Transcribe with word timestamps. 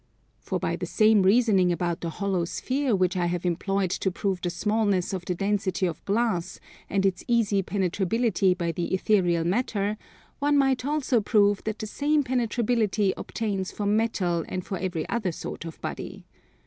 For 0.39 0.57
by 0.57 0.77
the 0.77 0.87
same 0.87 1.21
reasoning 1.21 1.71
about 1.71 2.01
the 2.01 2.09
hollow 2.09 2.43
sphere 2.45 2.95
which 2.95 3.15
I 3.15 3.27
have 3.27 3.45
employed 3.45 3.91
to 3.91 4.09
prove 4.09 4.41
the 4.41 4.49
smallness 4.49 5.13
of 5.13 5.25
the 5.25 5.35
density 5.35 5.85
of 5.85 6.03
glass 6.05 6.59
and 6.89 7.05
its 7.05 7.23
easy 7.27 7.61
penetrability 7.61 8.55
by 8.55 8.71
the 8.71 8.95
ethereal 8.95 9.43
matter, 9.43 9.97
one 10.39 10.57
might 10.57 10.85
also 10.85 11.21
prove 11.21 11.63
that 11.65 11.77
the 11.77 11.85
same 11.85 12.23
penetrability 12.23 13.13
obtains 13.15 13.71
for 13.71 13.85
metals 13.85 14.47
and 14.49 14.65
for 14.65 14.79
every 14.79 15.07
other 15.07 15.31
sort 15.31 15.65
of 15.65 15.79
body. 15.81 16.25